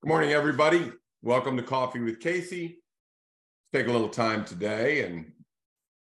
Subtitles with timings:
[0.00, 0.92] Good morning, everybody.
[1.22, 2.78] Welcome to Coffee with Casey.
[3.72, 5.32] Let's take a little time today and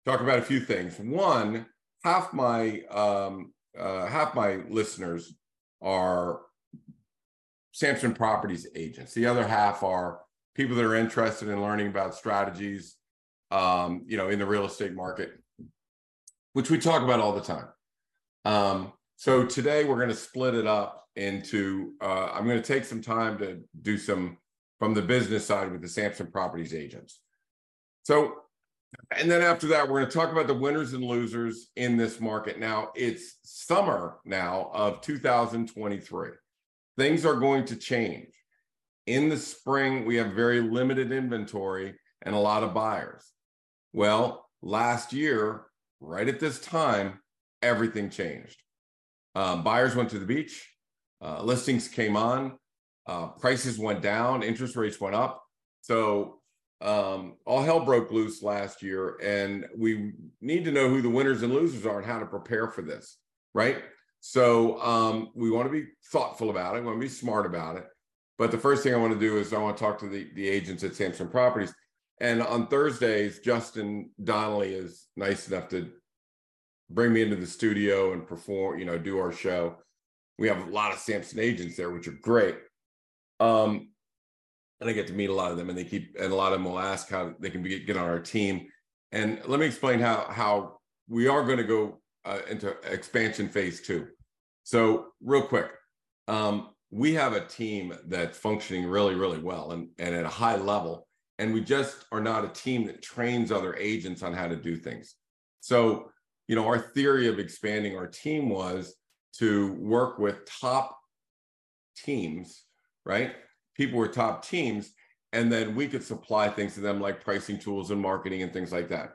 [0.06, 1.00] talk about a few things.
[1.00, 1.66] One,
[2.04, 5.34] half my um, uh, half my listeners
[5.82, 6.42] are
[7.72, 9.16] Samson Properties agents.
[9.16, 10.20] The other half are
[10.54, 12.98] people that are interested in learning about strategies,
[13.50, 15.32] um, you know, in the real estate market,
[16.54, 17.68] which we talk about all the time.
[18.46, 22.84] Um, so today we're going to split it up into uh, i'm going to take
[22.84, 24.36] some time to do some
[24.80, 27.20] from the business side with the samson properties agents.
[28.02, 28.34] So
[29.16, 32.20] and then after that we're going to talk about the winners and losers in this
[32.20, 32.60] market.
[32.60, 36.30] Now it's summer now of 2023
[36.98, 38.34] things are going to change.
[39.06, 43.32] In the spring we have very limited inventory and a lot of buyers.
[43.94, 45.66] Well last year
[46.00, 47.20] right at this time
[47.62, 48.58] everything changed
[49.36, 50.68] um, buyers went to the beach
[51.22, 52.58] uh, listings came on,
[53.08, 55.44] uh, prices went down, interest rates went up.
[55.82, 56.40] So
[56.82, 61.44] um, all hell broke loose last year, and we need to know who the winners
[61.44, 63.18] and losers are and how to prepare for this,
[63.54, 63.84] right?
[64.20, 66.80] So um, we want to be thoughtful about it.
[66.80, 67.86] We want to be smart about it.
[68.38, 70.28] But the first thing I want to do is I want to talk to the,
[70.34, 71.74] the agents at Samson Properties.
[72.20, 75.92] And on Thursdays, Justin Donnelly is nice enough to
[76.94, 79.78] bring me into the studio and perform, you know, do our show
[80.42, 82.56] we have a lot of Samson agents there, which are great.
[83.40, 83.90] Um,
[84.80, 86.52] and I get to meet a lot of them, and they keep and a lot
[86.52, 88.68] of them will ask how they can be, get on our team.
[89.12, 93.82] And let me explain how how we are going to go uh, into expansion phase
[93.82, 94.08] two.
[94.64, 95.70] So real quick,
[96.28, 100.56] um, we have a team that's functioning really really well and and at a high
[100.56, 104.56] level, and we just are not a team that trains other agents on how to
[104.56, 105.14] do things.
[105.60, 106.10] So
[106.52, 108.96] you know our theory of expanding our team was
[109.38, 111.00] to work with top
[111.96, 112.66] teams,
[113.06, 113.36] right?
[113.78, 114.92] People were top teams,
[115.32, 118.74] and then we could supply things to them like pricing tools and marketing and things
[118.74, 119.12] like that.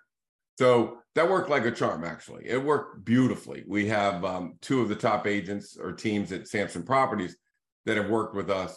[0.58, 2.48] So that worked like a charm, actually.
[2.48, 3.64] It worked beautifully.
[3.66, 7.36] We have um, two of the top agents or teams at Samson Properties
[7.84, 8.75] that have worked with us,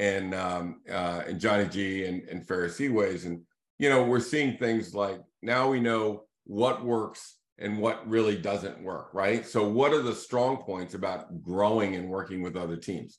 [0.00, 3.42] and um, uh, and Johnny G and, and Ferris Seaways, and
[3.78, 8.82] you know we're seeing things like now we know what works and what really doesn't
[8.82, 9.46] work, right?
[9.46, 13.18] So, what are the strong points about growing and working with other teams?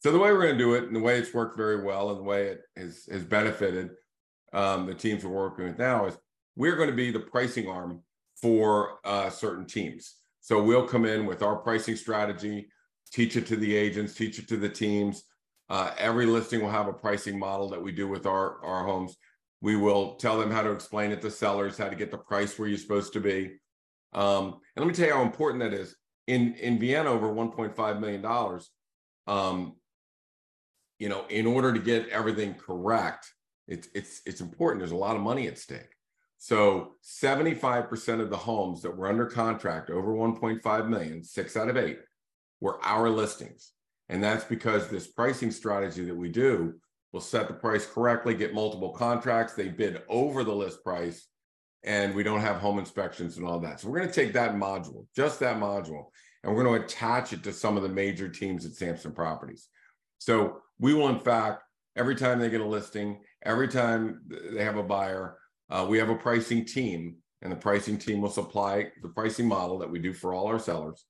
[0.00, 2.10] So, the way we're going to do it, and the way it's worked very well,
[2.10, 3.90] and the way it has, has benefited
[4.52, 6.16] um, the teams we're working with now is
[6.56, 8.02] we're going to be the pricing arm
[8.40, 10.16] for uh, certain teams.
[10.40, 12.68] So, we'll come in with our pricing strategy,
[13.12, 15.24] teach it to the agents, teach it to the teams.
[15.68, 19.16] Uh, every listing will have a pricing model that we do with our, our homes.
[19.60, 22.58] We will tell them how to explain it to sellers, how to get the price
[22.58, 23.52] where you're supposed to be
[24.12, 25.96] um, and let me tell you how important that is.
[26.26, 28.70] In in Vienna, over 1.5 million dollars.
[29.26, 29.76] Um,
[30.98, 33.32] you know, in order to get everything correct,
[33.66, 34.80] it's it's it's important.
[34.80, 35.96] There's a lot of money at stake.
[36.38, 41.76] So 75% of the homes that were under contract over 1.5 million, six out of
[41.76, 42.00] eight,
[42.60, 43.72] were our listings.
[44.08, 46.74] And that's because this pricing strategy that we do
[47.12, 49.54] will set the price correctly, get multiple contracts.
[49.54, 51.28] They bid over the list price
[51.84, 53.80] and we don't have home inspections and all that.
[53.80, 56.06] So we're going to take that module, just that module,
[56.42, 59.68] and we're going to attach it to some of the major teams at Samson Properties.
[60.18, 61.62] So we will, in fact,
[61.96, 65.38] every time they get a listing, every time they have a buyer,
[65.70, 69.78] uh, we have a pricing team, and the pricing team will supply the pricing model
[69.78, 71.04] that we do for all our sellers,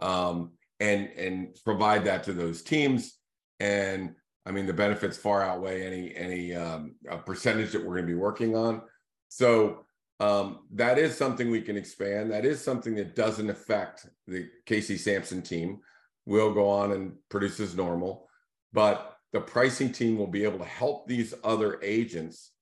[0.00, 3.16] um, and and provide that to those teams.
[3.60, 4.14] And
[4.44, 8.18] I mean, the benefits far outweigh any any um, percentage that we're going to be
[8.18, 8.82] working on.
[9.28, 9.86] So
[10.20, 12.30] um, that is something we can expand.
[12.30, 15.78] That is something that doesn't affect the Casey Samson team.
[16.26, 18.28] We'll go on and produce as normal,
[18.72, 22.52] but the pricing team will be able to help these other agents.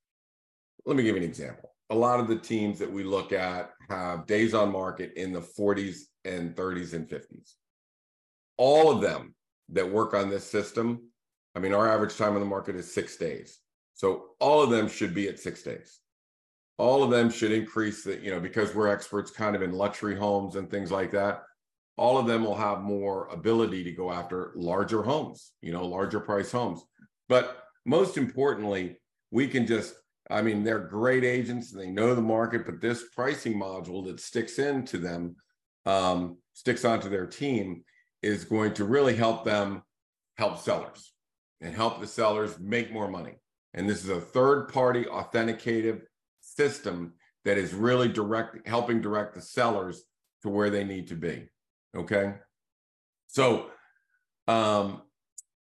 [0.87, 1.75] Let me give you an example.
[1.91, 5.41] A lot of the teams that we look at have days on market in the
[5.41, 7.55] 40s and 30s and 50s.
[8.57, 9.35] All of them
[9.71, 11.03] that work on this system,
[11.57, 13.59] I mean, our average time on the market is six days.
[13.95, 16.01] So all of them should be at six days
[16.79, 20.17] all of them should increase the, you know, because we're experts kind of in luxury
[20.17, 21.43] homes and things like that.
[21.97, 26.21] All of them will have more ability to go after larger homes, you know, larger
[26.21, 26.81] price homes.
[27.29, 28.97] But most importantly,
[29.33, 29.95] we can just,
[30.31, 34.21] I mean, they're great agents and they know the market, but this pricing module that
[34.21, 35.35] sticks into them,
[35.85, 37.83] um, sticks onto their team
[38.23, 39.83] is going to really help them
[40.37, 41.13] help sellers
[41.61, 43.35] and help the sellers make more money.
[43.75, 46.03] And this is a third party authenticated
[46.59, 47.15] system
[47.45, 49.97] that is really direct helping direct the sellers
[50.43, 51.37] to where they need to be
[51.97, 52.35] okay
[53.29, 53.71] so
[54.49, 55.03] um,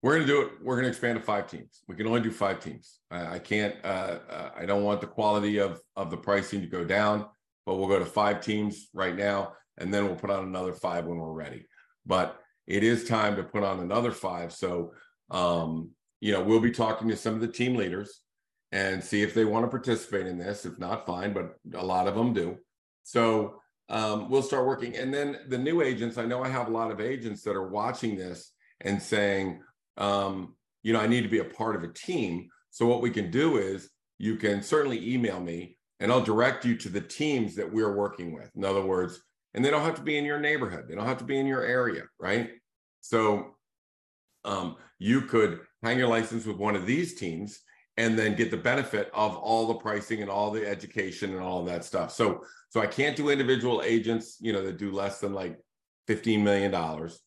[0.03, 0.53] we're going to do it.
[0.63, 1.83] We're going to expand to five teams.
[1.89, 3.01] We can only do five teams.
[3.11, 3.75] I, I can't.
[3.85, 7.27] Uh, uh, I don't want the quality of of the pricing to go down,
[7.65, 11.07] but we'll go to five teams right now, and then we'll put on another five
[11.07, 11.67] when we're ready.
[12.07, 12.39] But
[12.69, 14.53] it is time to put on another five.
[14.53, 14.93] So,
[15.33, 15.91] um,
[16.21, 18.21] you know, we'll be talking to some of the team leaders
[18.77, 20.67] and see if they want to participate in this.
[20.67, 22.59] If not, fine, but a lot of them do.
[23.05, 24.95] So um, we'll start working.
[24.97, 27.69] And then the new agents, I know I have a lot of agents that are
[27.69, 28.53] watching this
[28.83, 29.63] and saying,
[29.97, 32.49] um, you know, I need to be a part of a team.
[32.69, 33.89] So what we can do is
[34.19, 38.35] you can certainly email me and I'll direct you to the teams that we're working
[38.35, 38.51] with.
[38.55, 39.19] In other words,
[39.55, 40.85] and they don't have to be in your neighborhood.
[40.87, 42.51] They don't have to be in your area, right?
[43.01, 43.57] So
[44.45, 47.63] um, you could hang your license with one of these teams
[47.97, 51.65] and then get the benefit of all the pricing and all the education and all
[51.65, 52.13] that stuff.
[52.13, 55.59] So so I can't do individual agents, you know, that do less than like
[56.07, 57.21] 15 million dollars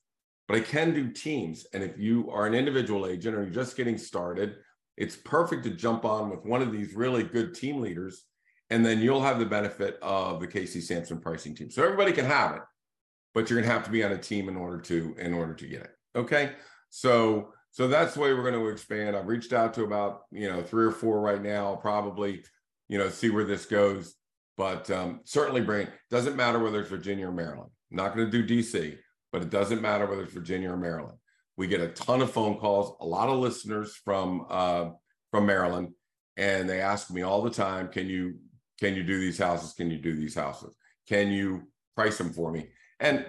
[0.50, 1.68] but I can do teams.
[1.74, 4.56] And if you are an individual agent or you're just getting started,
[4.98, 8.26] it's perfect to jump on with one of these really good team leaders.
[8.72, 11.70] And then you'll have the benefit of the Casey Samson pricing team.
[11.70, 12.64] So everybody can have it,
[13.36, 15.68] but you're gonna have to be on a team in order to in order to
[15.68, 15.92] get it.
[16.16, 16.54] Okay.
[16.90, 19.16] So so that's the way we're going to expand.
[19.16, 21.76] I've reached out to about you know three or four right now.
[21.76, 22.44] probably
[22.88, 24.16] you know see where this goes,
[24.58, 25.88] but um, certainly bring.
[26.10, 27.70] Doesn't matter whether it's Virginia or Maryland.
[27.92, 28.98] I'm not going to do DC
[29.32, 31.18] but it doesn't matter whether it's Virginia or Maryland.
[31.58, 34.90] We get a ton of phone calls, a lot of listeners from uh,
[35.32, 35.90] from Maryland,
[36.38, 38.36] and they ask me all the time, "Can you
[38.80, 39.74] can you do these houses?
[39.74, 40.76] Can you do these houses?
[41.08, 41.64] Can you
[41.96, 42.70] price them for me?"
[43.00, 43.26] And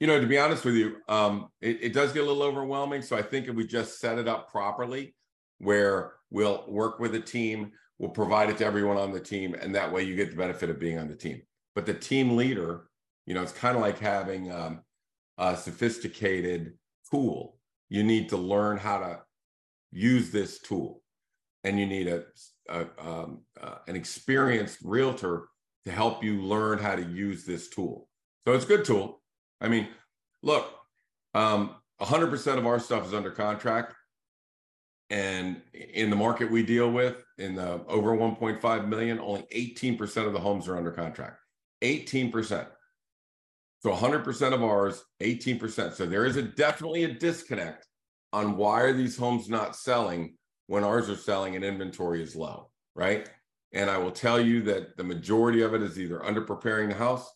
[0.00, 3.02] you know, to be honest with you, um, it, it does get a little overwhelming.
[3.02, 5.14] So I think if we just set it up properly,
[5.58, 9.74] where we'll work with a team, we'll provide it to everyone on the team, and
[9.74, 11.42] that way you get the benefit of being on the team.
[11.74, 12.88] But the team leader,
[13.26, 14.80] you know, it's kind of like having um,
[15.36, 16.72] a sophisticated
[17.10, 17.58] tool.
[17.90, 19.20] You need to learn how to
[19.92, 21.02] use this tool,
[21.62, 22.24] and you need a,
[22.70, 25.48] a um, uh, an experienced realtor
[25.84, 28.08] to help you learn how to use this tool.
[28.46, 29.19] So it's a good tool.
[29.60, 29.88] I mean,
[30.42, 30.72] look,
[31.34, 33.94] um, 100% of our stuff is under contract.
[35.10, 40.32] And in the market we deal with, in the over 1.5 million, only 18% of
[40.32, 41.38] the homes are under contract.
[41.82, 42.66] 18%.
[43.82, 45.94] So 100% of ours, 18%.
[45.94, 47.86] So there is a definitely a disconnect
[48.32, 50.36] on why are these homes not selling
[50.66, 53.28] when ours are selling and inventory is low, right?
[53.72, 56.94] And I will tell you that the majority of it is either under preparing the
[56.94, 57.28] house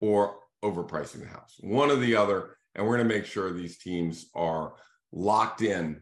[0.00, 2.56] or overpricing the house, one or the other.
[2.74, 4.74] And we're going to make sure these teams are
[5.12, 6.00] locked in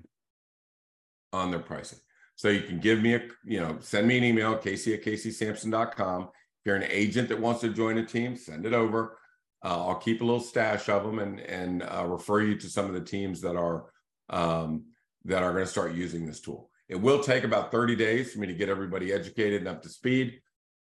[1.32, 1.98] on their pricing.
[2.36, 6.22] So you can give me a, you know, send me an email, casey at caseysamson.com.
[6.22, 6.28] If
[6.64, 9.18] you're an agent that wants to join a team, send it over.
[9.62, 12.86] Uh, I'll keep a little stash of them and and uh, refer you to some
[12.86, 13.86] of the teams that are
[14.30, 14.84] um,
[15.24, 16.70] that are going to start using this tool.
[16.88, 19.88] It will take about 30 days for me to get everybody educated and up to
[19.88, 20.40] speed,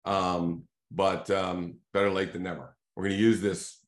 [0.05, 2.77] um, but um, better late than never.
[2.97, 3.79] We're going to use this.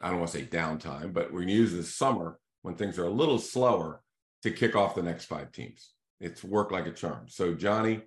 [0.00, 2.98] I don't want to say downtime, but we're going to use this summer when things
[2.98, 4.02] are a little slower
[4.42, 5.92] to kick off the next five teams.
[6.20, 7.26] It's worked like a charm.
[7.28, 8.02] So Johnny,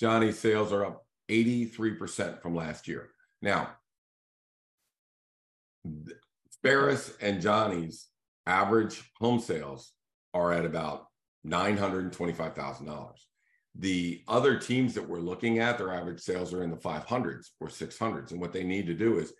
[0.00, 3.10] Johnny's sales are up 83% from last year.
[3.42, 3.70] Now,
[6.62, 8.06] Ferris and Johnny's
[8.46, 9.92] average home sales
[10.34, 11.06] are at about
[11.46, 13.12] $925,000.
[13.78, 17.68] The other teams that we're looking at, their average sales are in the 500s or
[17.68, 18.32] 600s.
[18.32, 19.32] And what they need to do is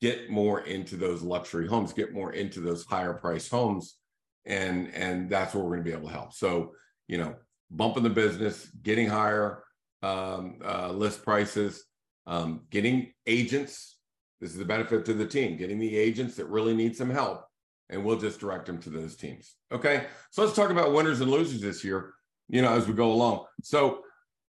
[0.00, 3.96] get more into those luxury homes, get more into those higher price homes.
[4.44, 6.32] And, and that's where we're going to be able to help.
[6.32, 6.72] So,
[7.08, 7.34] you know,
[7.70, 9.64] bumping the business, getting higher
[10.02, 11.84] um, uh, list prices,
[12.28, 13.96] um, getting agents
[14.40, 17.44] this is the benefit to the team, getting the agents that really need some help,
[17.88, 19.54] and we'll just direct them to those teams.
[19.72, 20.06] Okay.
[20.30, 22.12] So let's talk about winners and losers this year,
[22.48, 23.46] you know, as we go along.
[23.62, 24.02] So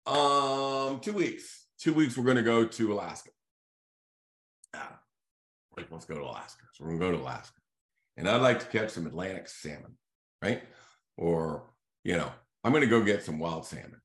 [0.07, 1.67] um two weeks.
[1.79, 3.31] Two weeks we're going to go to Alaska.
[4.75, 4.99] Ah,
[5.91, 6.63] let's go to Alaska.
[6.73, 7.61] So we're gonna go to Alaska.
[8.17, 9.97] And I'd like to catch some Atlantic salmon,
[10.41, 10.63] right?
[11.17, 11.71] Or,
[12.05, 12.31] you know,
[12.63, 14.01] I'm gonna go get some wild salmon.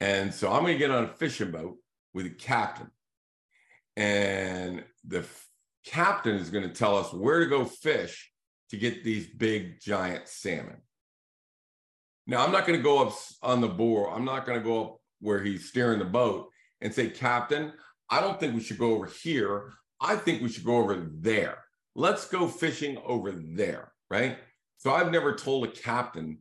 [0.00, 1.76] And so I'm gonna get on a fishing boat
[2.12, 2.90] with a captain
[3.96, 5.48] and the f-
[5.84, 8.30] captain is going to tell us where to go fish
[8.70, 10.78] to get these big giant salmon.
[12.26, 14.12] Now, I'm not going to go up on the board.
[14.14, 16.48] I'm not going to go up where he's steering the boat
[16.80, 17.72] and say, Captain,
[18.10, 19.72] I don't think we should go over here.
[20.00, 21.58] I think we should go over there.
[21.94, 24.38] Let's go fishing over there, right?
[24.78, 26.38] So I've never told a captain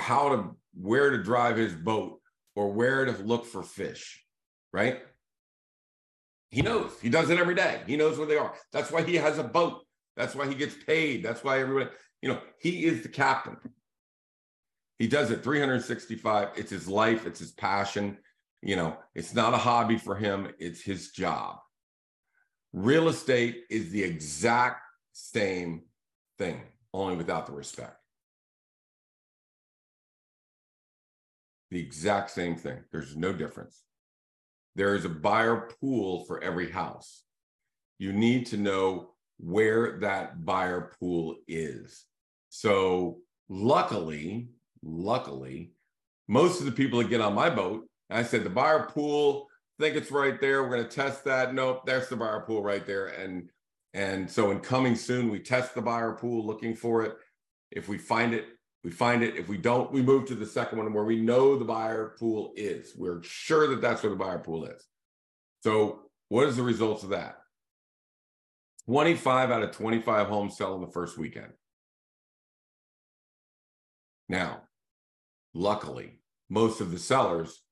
[0.00, 2.20] how to where to drive his boat
[2.56, 4.24] or where to look for fish,
[4.72, 5.00] right?
[6.50, 6.92] He knows.
[7.00, 7.82] He does it every day.
[7.86, 8.54] He knows where they are.
[8.72, 9.84] That's why he has a boat.
[10.16, 11.24] That's why he gets paid.
[11.24, 11.90] That's why everybody,
[12.22, 13.56] you know, he is the captain.
[14.98, 16.50] He does it 365.
[16.56, 18.18] It's his life, it's his passion.
[18.62, 21.56] You know, it's not a hobby for him, it's his job.
[22.72, 24.80] Real estate is the exact
[25.12, 25.82] same
[26.38, 27.96] thing, only without the respect.
[31.70, 32.78] The exact same thing.
[32.90, 33.82] There's no difference.
[34.76, 37.22] There is a buyer pool for every house.
[37.98, 42.06] You need to know where that buyer pool is.
[42.48, 44.48] So, luckily,
[44.84, 45.72] luckily,
[46.28, 49.48] most of the people that get on my boat, I said the buyer pool,
[49.78, 50.62] think it's right there.
[50.62, 51.54] We're going to test that.
[51.54, 53.06] Nope, there's the buyer pool right there.
[53.06, 53.50] And
[53.92, 57.14] and so in coming soon, we test the buyer pool, looking for it.
[57.70, 58.46] If we find it,
[58.82, 59.36] we find it.
[59.36, 62.52] If we don't, we move to the second one where we know the buyer pool
[62.56, 62.92] is.
[62.96, 64.84] We're sure that that's where the buyer pool is.
[65.62, 67.36] So what is the results of that?
[68.86, 71.52] 25 out of 25 homes sell in the first weekend.
[74.28, 74.62] Now,
[75.54, 76.20] luckily,
[76.50, 77.62] most of the sellers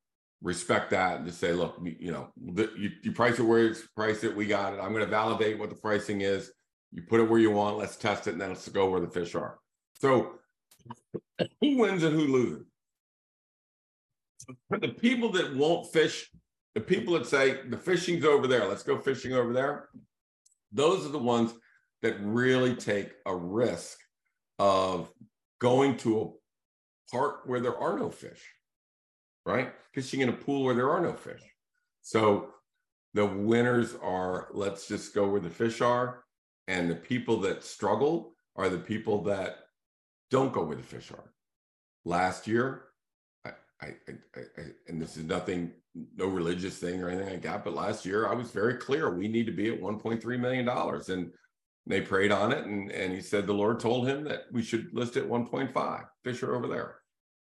[0.42, 2.32] respect that and just say, look, you know,
[2.76, 4.80] you, you price it where it's priced it, we got it.
[4.80, 6.50] I'm going to validate what the pricing is.
[6.90, 9.08] You put it where you want, let's test it, and then let's go where the
[9.08, 9.58] fish are.
[10.00, 10.34] So
[11.60, 12.66] who wins and who loses?
[14.70, 16.28] The people that won't fish,
[16.74, 19.88] the people that say the fishing's over there, let's go fishing over there,
[20.72, 21.54] those are the ones
[22.02, 23.98] that really take a risk
[24.58, 25.10] of
[25.60, 26.34] going to
[27.08, 28.42] a part where there are no fish
[29.44, 29.72] right?
[29.92, 31.42] Fishing in a pool where there are no fish.
[32.02, 32.50] So
[33.14, 36.24] the winners are let's just go where the fish are.
[36.68, 39.56] And the people that struggle are the people that
[40.30, 41.32] don't go where the fish are.
[42.04, 42.84] Last year,
[43.44, 45.72] I, I, I, I and this is nothing,
[46.16, 49.28] no religious thing or anything like that, but last year I was very clear we
[49.28, 50.68] need to be at $1.3 million.
[50.68, 51.32] And
[51.86, 54.88] they prayed on it, and, and he said the Lord told him that we should
[54.92, 56.04] list at 1.5.
[56.22, 56.96] Fish are over there.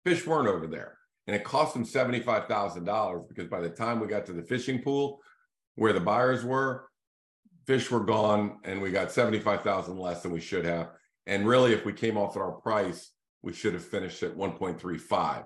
[0.03, 0.97] Fish weren't over there
[1.27, 5.19] and it cost them $75,000 because by the time we got to the fishing pool
[5.75, 6.87] where the buyers were,
[7.65, 10.89] fish were gone and we got 75,000 less than we should have.
[11.25, 13.11] And really, if we came off at our price,
[13.41, 15.45] we should have finished at 1.35.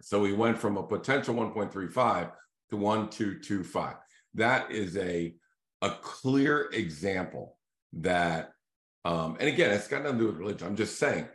[0.00, 2.30] So we went from a potential 1.35
[2.70, 3.96] to 1.225.
[4.34, 5.34] That is a,
[5.82, 7.55] a clear example
[8.02, 8.52] that,
[9.04, 10.66] um, and again, it's got nothing to do with religion.
[10.66, 11.28] I'm just saying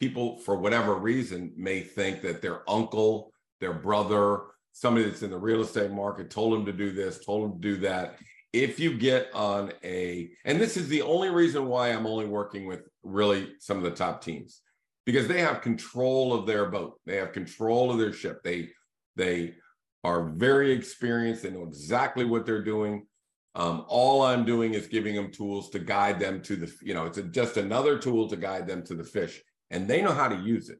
[0.00, 5.38] people, for whatever reason, may think that their uncle, their brother, somebody that's in the
[5.38, 8.18] real estate market told them to do this, told them to do that.
[8.52, 12.66] If you get on a, and this is the only reason why I'm only working
[12.66, 14.62] with really some of the top teams
[15.06, 18.42] because they have control of their boat, they have control of their ship.
[18.42, 18.70] They,
[19.16, 19.54] they
[20.02, 21.42] are very experienced.
[21.42, 23.06] They know exactly what they're doing.
[23.54, 27.06] Um, all I'm doing is giving them tools to guide them to the, you know,
[27.06, 30.28] it's a, just another tool to guide them to the fish and they know how
[30.28, 30.78] to use it.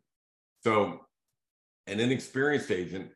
[0.62, 1.00] So,
[1.86, 3.10] an inexperienced agent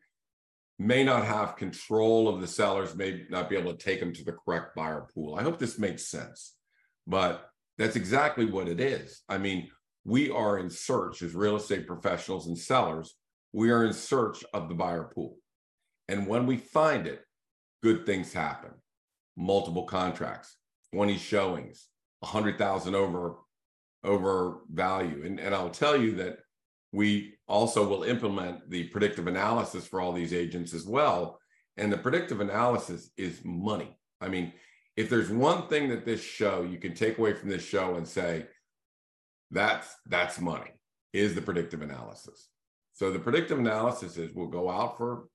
[0.77, 4.23] may not have control of the sellers, may not be able to take them to
[4.23, 5.35] the correct buyer pool.
[5.35, 6.55] I hope this makes sense,
[7.07, 9.21] but that's exactly what it is.
[9.29, 9.69] I mean,
[10.03, 13.15] we are in search as real estate professionals and sellers,
[13.53, 15.37] we are in search of the buyer pool.
[16.07, 17.21] And when we find it,
[17.81, 18.71] good things happen.
[19.37, 20.55] Multiple contracts,
[20.93, 21.87] 20 showings,
[22.19, 23.37] 100,000 over
[24.03, 25.23] over value.
[25.25, 26.37] And, and I'll tell you that
[26.91, 31.39] we also will implement the predictive analysis for all these agents as well.
[31.77, 33.97] And the predictive analysis is money.
[34.21, 34.53] I mean,
[34.95, 38.07] if there's one thing that this show you can take away from this show and
[38.07, 38.45] say,
[39.51, 40.71] that's that's money,
[41.13, 42.49] is the predictive analysis.
[42.93, 45.27] So the predictive analysis is we'll go out for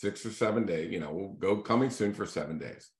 [0.00, 2.90] six or seven days, you know, we'll go coming soon for seven days.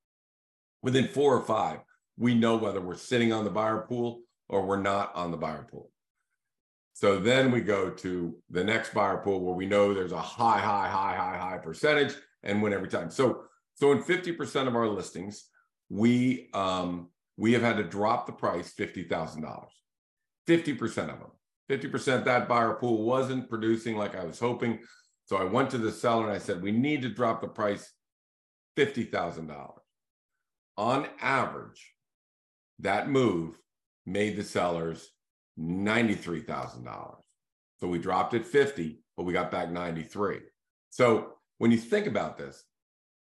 [0.82, 1.80] Within four or five,
[2.16, 5.66] we know whether we're sitting on the buyer pool or we're not on the buyer
[5.70, 5.90] pool.
[6.92, 10.60] So then we go to the next buyer pool where we know there's a high,
[10.60, 13.10] high, high, high, high percentage and win every time.
[13.10, 15.48] So so in 50% of our listings,
[15.88, 19.66] we um we have had to drop the price $50,000.
[20.46, 21.30] 50% of them.
[21.68, 24.78] 50% that buyer pool wasn't producing like I was hoping.
[25.26, 27.90] So I went to the seller and I said, we need to drop the price
[28.76, 29.72] $50,000.
[30.76, 31.94] On average,
[32.80, 33.58] that move
[34.06, 35.10] made the sellers
[35.58, 37.16] $93,000.
[37.80, 40.40] So we dropped it 50, but we got back 93.
[40.90, 42.64] So when you think about this,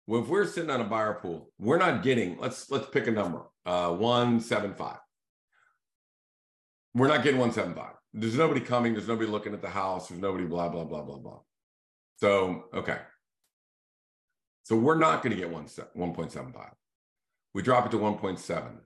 [0.08, 3.12] well, if we're sitting on a buyer pool, we're not getting, let's let's pick a
[3.12, 4.98] number, uh 175.
[6.94, 7.94] We're not getting 175.
[8.14, 11.18] There's nobody coming, there's nobody looking at the house, there's nobody blah, blah, blah, blah,
[11.18, 11.40] blah.
[12.18, 13.00] So, okay.
[14.64, 16.70] So we're not going to get 1, 1.75.
[17.54, 18.78] We drop it to 1.7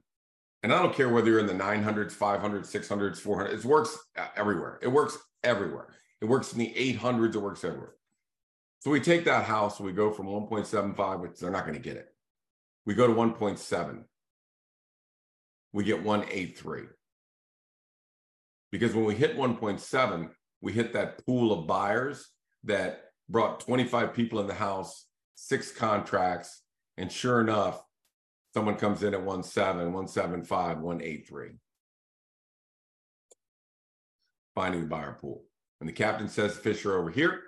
[0.62, 4.26] and I don't care whether you're in the 900s, 500s, 600s, 400s, it works uh,
[4.36, 4.78] everywhere.
[4.82, 5.88] It works everywhere.
[6.20, 7.34] It works in the 800s.
[7.34, 7.94] It works everywhere.
[8.80, 11.96] So we take that house, we go from 1.75, which they're not going to get
[11.96, 12.08] it.
[12.86, 14.04] We go to 1.7.
[15.72, 16.82] We get 183.
[18.72, 20.30] Because when we hit 1.7,
[20.62, 22.26] we hit that pool of buyers
[22.64, 25.06] that brought 25 people in the house,
[25.36, 26.62] six contracts,
[26.96, 27.82] and sure enough,
[28.52, 31.48] someone comes in at 1.7, 175, 183.
[34.54, 35.44] Finding the buyer pool.
[35.78, 37.40] When the captain says Fisher over here,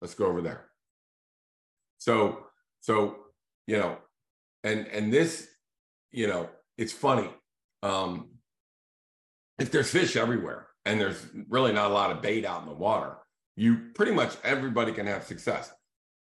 [0.00, 0.70] let's go over there.
[1.98, 2.46] So,
[2.80, 3.16] so,
[3.66, 3.98] you know,
[4.64, 5.48] and and this,
[6.12, 6.48] you know,
[6.78, 7.28] it's funny.
[7.82, 8.30] Um,
[9.58, 12.74] if there's fish everywhere and there's really not a lot of bait out in the
[12.74, 13.16] water,
[13.58, 15.72] you pretty much everybody can have success.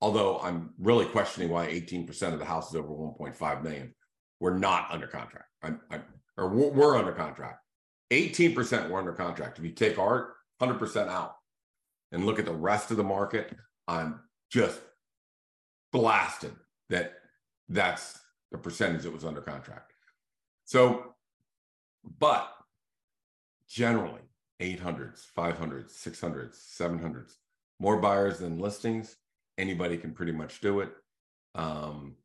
[0.01, 3.94] Although I'm really questioning why 18% of the houses over 1.5 million
[4.39, 5.46] were not under contract.
[5.62, 6.03] I'm, I'm
[6.36, 7.60] or we're under contract.
[8.12, 9.60] 18% were under contract.
[9.60, 11.36] If you take our 100% out
[12.12, 13.56] and look at the rest of the market,
[13.88, 14.20] I'm
[14.51, 14.79] just
[15.91, 16.56] blasted
[16.89, 17.13] that
[17.70, 18.20] that's
[18.51, 19.94] the percentage that was under contract.
[20.65, 21.15] So,
[22.20, 22.51] but
[23.67, 24.27] generally
[24.62, 27.34] 800s, 500s, 600s, 700s,
[27.80, 29.18] more buyers than listings.
[29.58, 30.92] Anybody can pretty much do it.
[31.56, 32.16] Um,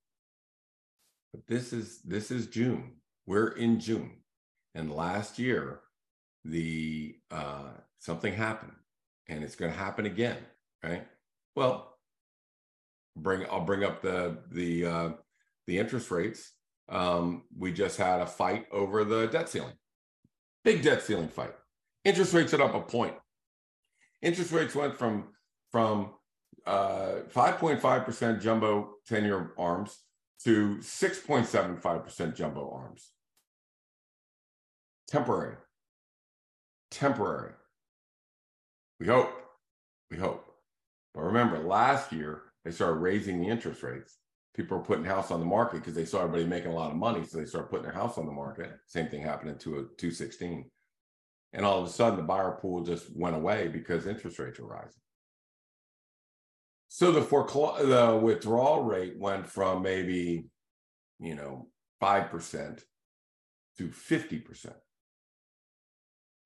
[1.33, 2.93] but this is this is June.
[3.27, 4.19] We're in June,
[4.75, 5.81] and last year,
[6.45, 8.75] the uh, something happened,
[9.29, 10.37] and it's going to happen again,
[10.83, 11.07] right?
[11.57, 11.97] Well,
[13.17, 15.09] bring I'll bring up the the uh,
[15.67, 16.53] the interest rates.
[16.89, 19.75] Um, we just had a fight over the debt ceiling,
[20.65, 21.55] big debt ceiling fight.
[22.05, 23.15] Interest rates are up a point.
[24.21, 25.29] Interest rates went from
[25.71, 26.11] from
[26.67, 29.99] uh, 5.5% jumbo 10 year arms
[30.45, 33.11] to 6.75% jumbo arms.
[35.09, 35.57] Temporary.
[36.91, 37.53] Temporary.
[39.01, 39.33] We hope.
[40.11, 40.45] We hope.
[41.15, 44.19] But remember, last year they started raising the interest rates.
[44.55, 46.97] People were putting house on the market because they saw everybody making a lot of
[46.97, 47.25] money.
[47.25, 48.71] So they started putting their house on the market.
[48.87, 50.71] Same thing happened in 216.
[51.53, 54.69] And all of a sudden, the buyer pool just went away because interest rates were
[54.69, 55.01] rising.
[56.89, 60.47] So the foreclo- the withdrawal rate went from maybe,
[61.19, 61.69] you know,
[62.01, 62.85] 5%
[63.79, 64.75] to 50%.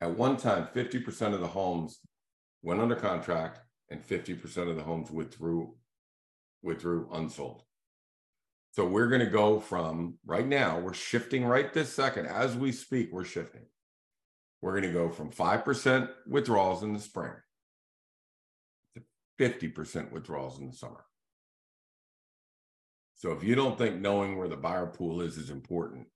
[0.01, 1.99] At one time, 50% of the homes
[2.63, 5.75] went under contract and 50% of the homes withdrew
[6.63, 7.63] withdrew unsold.
[8.73, 12.73] So we're going to go from right now, we're shifting right this second as we
[12.73, 13.67] speak, we're shifting.
[14.63, 17.33] We're going to go from 5% withdrawals in the spring
[18.95, 19.03] to
[19.41, 21.05] 50% withdrawals in the summer.
[23.15, 26.07] So if you don't think knowing where the buyer pool is is important,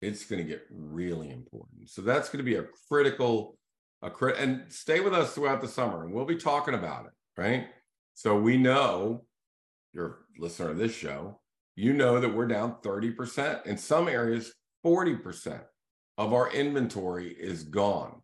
[0.00, 1.88] it's going to get really important.
[1.88, 3.58] So that's going to be a critical
[4.04, 7.12] a crit and stay with us throughout the summer and we'll be talking about it,
[7.40, 7.68] right?
[8.12, 9.24] So we know
[9.94, 11.40] you're a listener of this show,
[11.74, 13.66] you know that we're down 30%.
[13.66, 14.52] In some areas,
[14.84, 15.62] 40%
[16.16, 18.20] of our inventory is gone.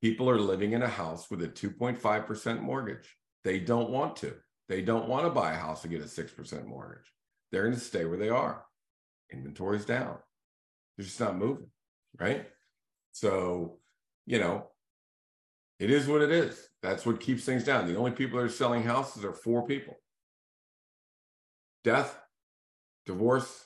[0.00, 3.16] People are living in a house with a 2.5% mortgage.
[3.44, 4.34] They don't want to.
[4.68, 7.12] They don't want to buy a house and get a 6% mortgage.
[7.50, 8.64] They're going to stay where they are.
[9.32, 10.18] Inventory's down.
[10.96, 11.70] They're just not moving,
[12.18, 12.46] right?
[13.12, 13.78] So,
[14.26, 14.68] you know,
[15.78, 16.68] it is what it is.
[16.82, 17.86] That's what keeps things down.
[17.86, 19.94] The only people that are selling houses are four people
[21.84, 22.18] death,
[23.06, 23.64] divorce,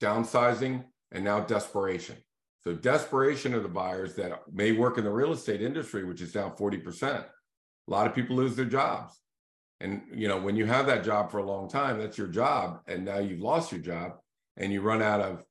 [0.00, 2.16] downsizing, and now desperation.
[2.64, 6.32] So, desperation of the buyers that may work in the real estate industry, which is
[6.32, 7.04] down 40%.
[7.04, 7.26] A
[7.90, 9.18] lot of people lose their jobs.
[9.80, 12.80] And you know, when you have that job for a long time, that's your job,
[12.86, 14.12] and now you've lost your job
[14.56, 15.42] and you run out of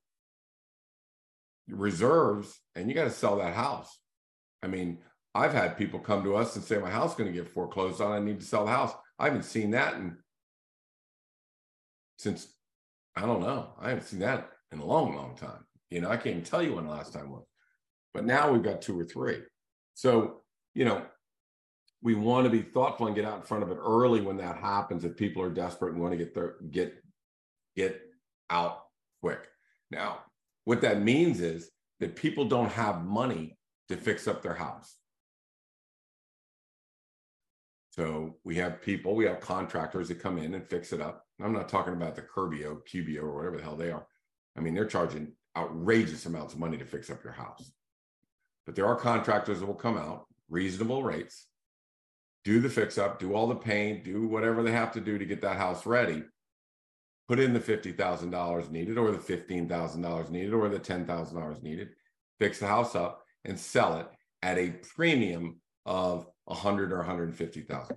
[1.68, 3.98] reserves and you got to sell that house.
[4.62, 4.98] I mean,
[5.34, 8.00] I've had people come to us and say, My house is going to get foreclosed
[8.00, 8.12] on.
[8.12, 8.92] I need to sell the house.
[9.18, 10.16] I haven't seen that in
[12.18, 12.48] since
[13.16, 13.70] I don't know.
[13.80, 15.64] I haven't seen that in a long, long time.
[15.90, 17.44] You know, I can't even tell you when the last time was.
[18.14, 19.38] But now we've got two or three.
[19.94, 20.42] So,
[20.74, 21.04] you know,
[22.02, 24.56] we want to be thoughtful and get out in front of it early when that
[24.56, 26.94] happens if people are desperate and want to get their get
[27.76, 28.00] get
[28.48, 28.84] out
[29.20, 29.46] quick.
[29.90, 30.20] Now,
[30.64, 34.96] what that means is that people don't have money to fix up their house.
[37.90, 41.24] So we have people, we have contractors that come in and fix it up.
[41.42, 44.06] I'm not talking about the Curbio, Cubio, or whatever the hell they are.
[44.56, 47.72] I mean, they're charging outrageous amounts of money to fix up your house.
[48.66, 51.46] But there are contractors that will come out, reasonable rates,
[52.44, 55.24] do the fix up, do all the paint, do whatever they have to do to
[55.24, 56.22] get that house ready,
[57.28, 61.90] put in the $50,000 needed or the $15,000 needed or the $10,000 needed,
[62.38, 64.06] fix the house up and sell it
[64.42, 67.96] at a premium of a hundred or 150,000.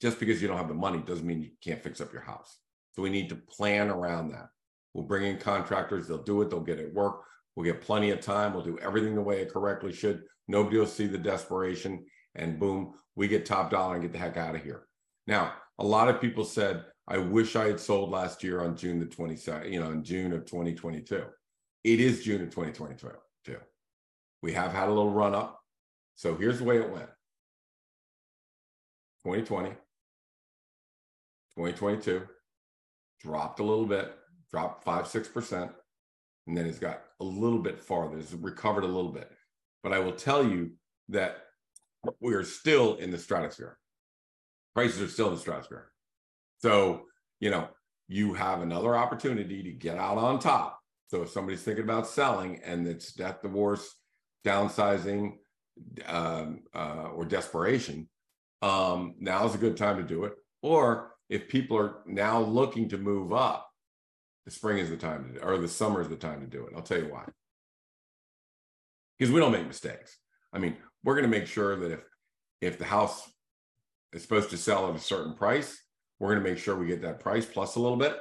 [0.00, 2.58] Just because you don't have the money doesn't mean you can't fix up your house.
[2.92, 4.48] So we need to plan around that.
[4.94, 7.20] We'll bring in contractors, they'll do it, they'll get it work.
[7.56, 8.52] We'll get plenty of time.
[8.52, 10.22] We'll do everything the way it correctly should.
[10.48, 12.04] Nobody will see the desperation,
[12.34, 14.86] and boom, we get top dollar and get the heck out of here.
[15.26, 18.98] Now, a lot of people said, I wish I had sold last year on June
[18.98, 21.24] the 22nd, you know, in June of 2022.
[21.84, 23.10] It is June of 2022.
[24.42, 25.60] We have had a little run up.
[26.16, 27.08] So here's the way it went
[29.24, 29.70] 2020,
[31.56, 32.22] 2022,
[33.20, 34.14] dropped a little bit,
[34.54, 35.68] dropped five, 6%,
[36.46, 39.28] and then it's got a little bit farther, it's recovered a little bit.
[39.82, 40.70] But I will tell you
[41.08, 41.38] that
[42.20, 43.76] we are still in the stratosphere.
[44.72, 45.90] Prices are still in the stratosphere.
[46.58, 47.06] So,
[47.40, 47.66] you know,
[48.06, 50.78] you have another opportunity to get out on top.
[51.08, 53.92] So if somebody's thinking about selling and it's death, divorce,
[54.46, 55.32] downsizing,
[56.06, 58.08] um, uh, or desperation,
[58.62, 60.34] um, now is a good time to do it.
[60.62, 63.68] Or if people are now looking to move up,
[64.44, 66.66] the spring is the time to do, or the summer is the time to do
[66.66, 66.72] it.
[66.74, 67.24] I'll tell you why.
[69.18, 70.18] Because we don't make mistakes.
[70.52, 72.00] I mean, we're going to make sure that if
[72.60, 73.30] if the house
[74.12, 75.78] is supposed to sell at a certain price,
[76.18, 78.16] we're going to make sure we get that price plus a little bit,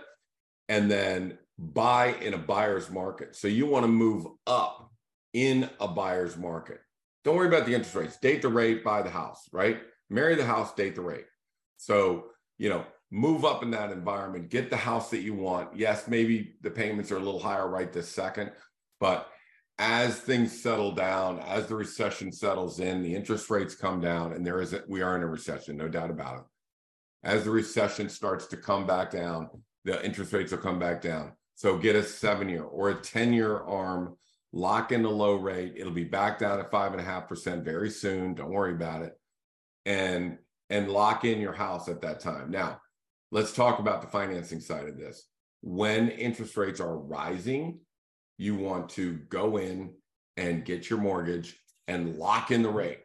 [0.69, 3.35] and then buy in a buyer's market.
[3.35, 4.91] So you want to move up
[5.33, 6.79] in a buyer's market.
[7.23, 8.17] Don't worry about the interest rates.
[8.17, 9.79] Date the rate, buy the house, right?
[10.09, 11.25] Marry the house, date the rate.
[11.77, 12.25] So,
[12.57, 15.69] you know, move up in that environment, get the house that you want.
[15.77, 18.51] Yes, maybe the payments are a little higher right this second,
[18.99, 19.29] but
[19.77, 24.43] as things settle down, as the recession settles in, the interest rates come down, and
[24.43, 26.43] there is a, we are in a recession, no doubt about it.
[27.23, 29.47] As the recession starts to come back down,
[29.85, 31.33] the interest rates will come back down.
[31.53, 34.17] So get a seven year or a 10 year arm
[34.53, 35.73] lock in the low rate.
[35.77, 38.33] It'll be back down at five and a half percent very soon.
[38.33, 39.13] Don't worry about it.
[39.85, 40.39] And
[40.71, 42.49] and lock in your house at that time.
[42.49, 42.79] Now,
[43.33, 45.25] let's talk about the financing side of this.
[45.61, 47.79] When interest rates are rising,
[48.37, 49.95] you want to go in
[50.37, 52.99] and get your mortgage and lock in the rate,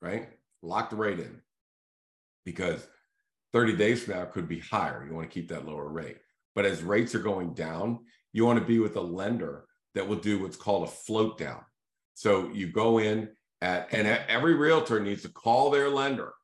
[0.00, 0.28] right?
[0.62, 1.40] Lock the rate in
[2.44, 2.86] because
[3.52, 5.04] 30 days from now could be higher.
[5.04, 6.18] You want to keep that lower rate.
[6.54, 9.64] But as rates are going down, you want to be with a lender
[9.96, 11.62] that will do what's called a float down.
[12.14, 13.30] So you go in
[13.62, 16.34] at, and every realtor needs to call their lender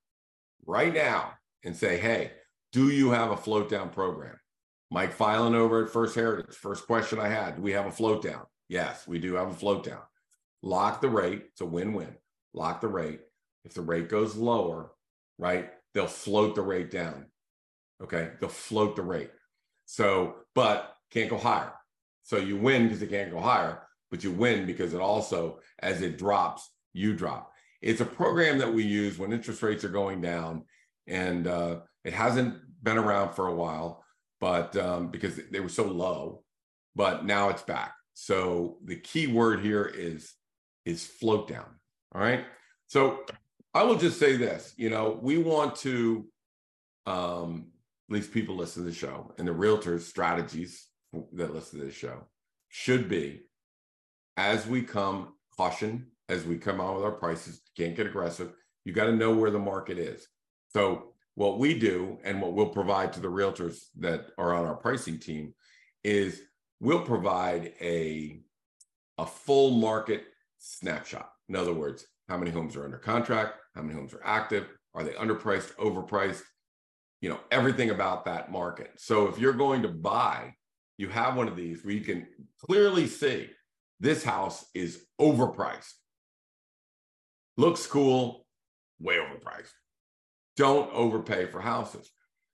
[0.67, 2.33] right now and say, hey,
[2.77, 4.37] do you have a float down program?
[4.91, 8.23] Mike Filan over at First Heritage, first question I had, do we have a float
[8.23, 8.43] down?
[8.69, 10.03] Yes, we do have a float down.
[10.63, 11.45] Lock the rate.
[11.53, 12.15] It's a win-win.
[12.53, 13.21] Lock the rate.
[13.65, 14.93] If the rate goes lower,
[15.39, 17.25] right, they'll float the rate down.
[18.03, 19.31] Okay, they'll float the rate.
[19.87, 21.73] So, but can't go higher.
[22.25, 26.03] So you win because it can't go higher, but you win because it also, as
[26.03, 27.53] it drops, you drop.
[27.81, 30.65] It's a program that we use when interest rates are going down,
[31.07, 34.05] and uh, it hasn't been around for a while,
[34.41, 36.43] but um, because they were so low,
[36.95, 37.95] but now it's back.
[38.15, 40.33] So the key word here is
[40.85, 41.67] is float down.
[42.15, 42.45] All right.
[42.87, 43.25] So
[43.75, 44.73] I will just say this.
[44.77, 46.27] You know, we want to,
[47.05, 47.67] um,
[48.09, 50.87] at least people listen to the show and the realtors strategies
[51.33, 52.27] that listen to this show
[52.69, 53.43] should be
[54.37, 58.53] as we come caution as we come out with our prices can't get aggressive
[58.85, 60.29] you got to know where the market is
[60.69, 64.75] so what we do and what we'll provide to the realtors that are on our
[64.75, 65.55] pricing team
[66.03, 66.43] is
[66.81, 68.41] we'll provide a
[69.19, 70.25] a full market
[70.59, 71.31] snapshot.
[71.49, 73.55] In other words how many homes are under contract?
[73.77, 74.67] How many homes are active?
[74.95, 76.43] Are they underpriced overpriced?
[77.21, 78.91] You know everything about that market.
[78.97, 80.55] So if you're going to buy
[80.99, 82.27] you have one of these where you can
[82.65, 83.51] clearly see
[84.01, 85.93] this house is overpriced.
[87.59, 88.47] Looks cool,
[88.99, 89.73] way overpriced.
[90.57, 92.11] Don't overpay for houses.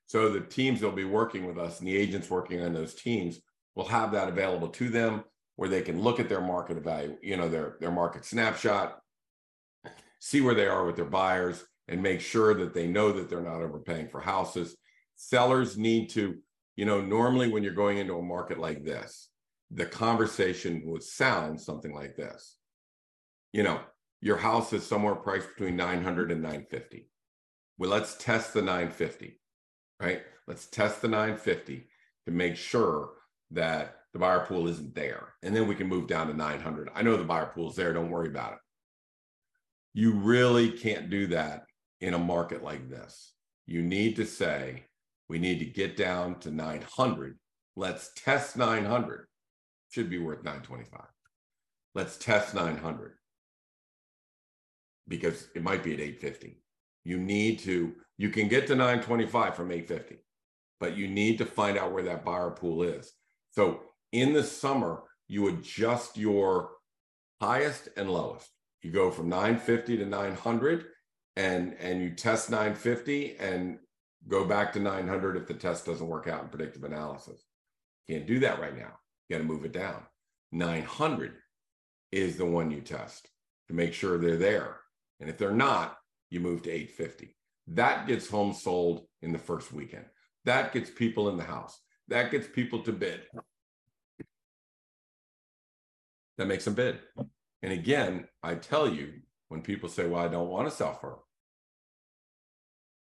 [0.07, 3.41] So the teams that'll be working with us and the agents working on those teams
[3.75, 5.25] will have that available to them
[5.57, 8.99] where they can look at their market value, you know, their, their market snapshot,
[10.21, 13.41] see where they are with their buyers and make sure that they know that they're
[13.41, 14.77] not overpaying for houses.
[15.15, 16.39] Sellers need to
[16.77, 19.29] you know, normally when you're going into a market like this,
[19.71, 22.57] the conversation would sound something like this.
[23.53, 23.81] You know,
[24.21, 27.09] your house is somewhere priced between 900 and 950.
[27.83, 29.41] Well, let's test the 950,
[29.99, 30.23] right?
[30.47, 31.89] Let's test the 950
[32.27, 33.11] to make sure
[33.51, 35.31] that the buyer pool isn't there.
[35.43, 36.91] And then we can move down to 900.
[36.95, 37.93] I know the buyer pool is there.
[37.93, 38.59] Don't worry about it.
[39.95, 41.65] You really can't do that
[42.01, 43.33] in a market like this.
[43.67, 44.85] You need to say,
[45.29, 47.37] we need to get down to 900.
[47.75, 49.27] Let's test 900.
[49.91, 51.01] Should be worth 925.
[51.97, 53.15] Let's test 900.
[55.09, 56.63] because it might be at 850.
[57.05, 60.23] You need to, you can get to 925 from 850,
[60.81, 63.13] but you need to find out where that buyer pool is.
[63.51, 63.81] So
[64.13, 66.71] in the summer, you adjust your
[67.41, 68.49] highest and lowest.
[68.83, 70.85] You go from 950 to 900
[71.37, 73.79] and and you test 950 and
[74.29, 77.43] go back to 900 if the test doesn't work out in predictive analysis.
[78.09, 78.93] Can't do that right now.
[79.29, 80.03] You got to move it down.
[80.53, 81.33] 900
[82.11, 83.29] is the one you test
[83.69, 84.77] to make sure they're there.
[85.21, 85.97] And if they're not,
[86.33, 87.37] you move to 850.
[87.69, 90.07] That gets homes sold in the first weekend.
[90.47, 91.79] That gets people in the house.
[92.09, 93.21] That gets people to bid.
[96.39, 97.01] That makes them bid.
[97.63, 99.13] And again, I tell you,
[99.49, 101.19] when people say, well, I don't want to sell for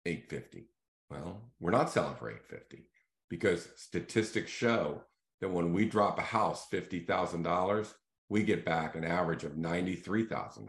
[0.06, 0.68] 850.
[1.10, 2.86] Well, we're not selling for 850
[3.28, 5.02] because statistics show
[5.40, 7.92] that when we drop a house $50,000,
[8.28, 10.68] we get back an average of $93,000.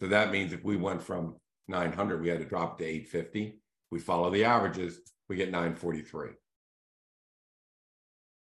[0.00, 1.34] So that means if we went from
[1.68, 3.60] 900, we had to drop to 850.
[3.90, 6.30] We follow the averages, we get 943.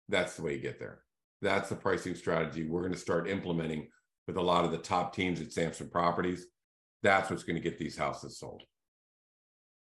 [0.09, 1.01] That's the way you get there.
[1.41, 3.89] That's the pricing strategy we're going to start implementing
[4.27, 6.47] with a lot of the top teams at Samson Properties.
[7.03, 8.63] That's what's going to get these houses sold.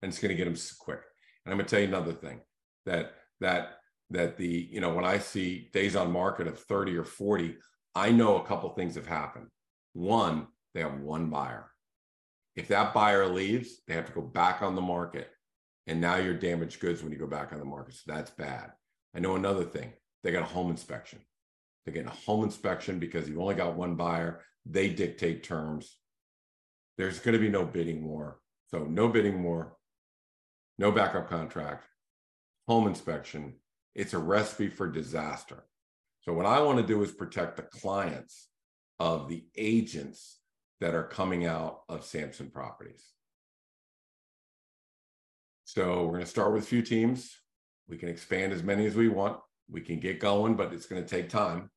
[0.02, 1.00] And it's going to get them quick.
[1.44, 2.40] And I'm going to tell you another thing
[2.86, 3.76] that that
[4.10, 7.56] that the you know when I see days on market of 30 or 40,
[7.94, 9.46] I know a couple things have happened.
[9.92, 11.69] One, they have one buyer.
[12.56, 15.30] If that buyer leaves, they have to go back on the market.
[15.86, 17.94] And now you're damaged goods when you go back on the market.
[17.94, 18.72] So that's bad.
[19.14, 19.92] I know another thing.
[20.22, 21.20] They got a home inspection.
[21.84, 24.42] They're getting a home inspection because you've only got one buyer.
[24.66, 25.96] They dictate terms.
[26.98, 28.40] There's going to be no bidding war.
[28.70, 29.76] So no bidding war,
[30.78, 31.86] no backup contract,
[32.68, 33.54] home inspection.
[33.96, 35.64] It's a recipe for disaster.
[36.20, 38.48] So what I want to do is protect the clients
[39.00, 40.39] of the agents
[40.80, 43.04] that are coming out of Samson properties.
[45.64, 47.36] So we're going to start with a few teams.
[47.88, 49.38] We can expand as many as we want.
[49.70, 51.70] We can get going, but it's going to take time.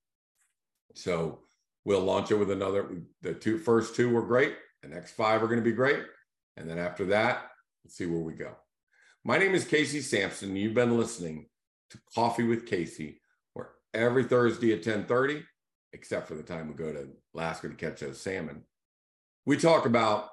[0.96, 1.40] So
[1.86, 2.90] we'll launch it with another.
[3.22, 4.56] The two first two were great.
[4.82, 6.04] The next five are going to be great.
[6.58, 7.50] And then after that,
[7.84, 8.56] let's see where we go.
[9.24, 10.56] My name is Casey Samson.
[10.56, 11.48] You've been listening
[11.92, 13.22] to Coffee with Casey,
[13.54, 15.44] where every Thursday at 1030,
[15.94, 18.64] except for the time we go to Alaska to catch those salmon,
[19.46, 20.30] we talk about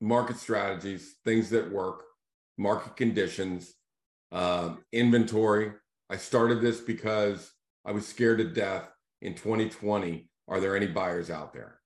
[0.00, 2.04] market strategies, things that work,
[2.56, 3.74] market conditions,
[4.32, 5.72] um, inventory.
[6.08, 7.52] I started this because
[7.84, 10.28] I was scared to death in 2020.
[10.48, 11.78] Are there any buyers out there?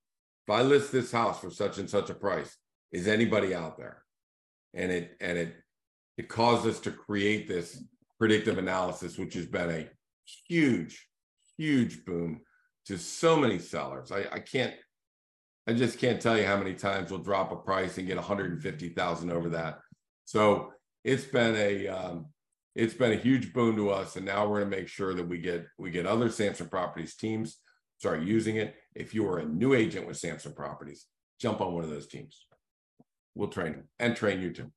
[0.47, 2.55] If I list this house for such and such a price,
[2.91, 4.03] is anybody out there?
[4.73, 5.55] And it and it
[6.17, 7.81] it caused us to create this
[8.19, 9.89] predictive analysis, which has been a
[10.47, 11.07] huge,
[11.57, 12.41] huge boom
[12.85, 14.11] to so many sellers.
[14.11, 14.73] I, I can't
[15.67, 19.31] I just can't tell you how many times we'll drop a price and get 150,000
[19.31, 19.79] over that.
[20.25, 20.73] So
[21.03, 22.27] it's been a um,
[22.75, 25.27] it's been a huge boon to us, and now we're going to make sure that
[25.27, 27.57] we get we get other Samson Properties teams
[27.97, 28.75] start using it.
[28.93, 31.05] If you are a new agent with Samson Properties,
[31.39, 32.45] jump on one of those teams.
[33.33, 34.71] We'll train you and train you too.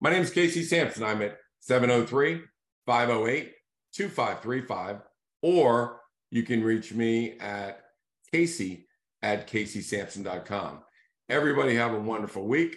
[0.00, 1.04] My name is Casey Samson.
[1.04, 2.42] I'm at 703
[2.86, 3.52] 508
[3.94, 5.00] 2535,
[5.42, 6.00] or
[6.30, 7.80] you can reach me at
[8.32, 8.87] Casey
[9.22, 10.82] at caseysamson.com.
[11.28, 12.76] Everybody have a wonderful week.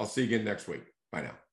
[0.00, 0.84] I'll see you again next week.
[1.12, 1.45] Bye now.